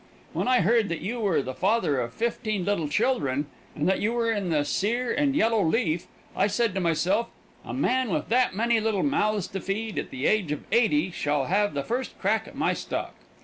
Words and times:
When 0.33 0.47
I 0.47 0.61
heard 0.61 0.89
that 0.89 1.01
you 1.01 1.19
were 1.19 1.43
the 1.43 1.53
father 1.53 1.99
of 2.01 2.11
fifteen 2.11 2.65
little 2.65 2.87
children, 2.87 3.45
and 3.75 3.87
that 3.87 3.99
you 4.01 4.13
were 4.13 4.31
in 4.31 4.49
the 4.49 4.65
sere 4.65 5.13
and 5.13 5.35
yellow 5.35 5.63
leaf, 5.63 6.07
I 6.35 6.47
said 6.47 6.73
to 6.73 6.81
myself, 6.81 7.27
a 7.63 7.71
man 7.71 8.09
with 8.09 8.27
that 8.29 8.55
many 8.55 8.79
little 8.79 9.03
mouths 9.03 9.47
to 9.49 9.61
feed, 9.61 9.99
at 9.99 10.09
the 10.09 10.25
age 10.25 10.51
of 10.51 10.65
eighty, 10.71 11.11
shall 11.11 11.45
have 11.45 11.75
the 11.75 11.83
first 11.83 12.17
crack 12.17 12.47
at 12.47 12.55
my 12.55 12.73
stock. 12.73 13.13